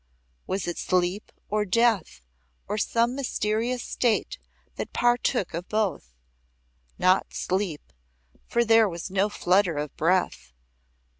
Was 0.47 0.67
it 0.67 0.79
sleep 0.79 1.31
or 1.47 1.63
death 1.63 2.21
or 2.67 2.75
some 2.75 3.13
mysterious 3.13 3.83
state 3.83 4.39
that 4.77 4.93
partook 4.93 5.53
of 5.53 5.69
both? 5.69 6.15
Not 6.97 7.35
sleep, 7.35 7.93
for 8.47 8.65
there 8.65 8.89
was 8.89 9.11
no 9.11 9.29
flutter 9.29 9.77
of 9.77 9.95
breath. 9.97 10.53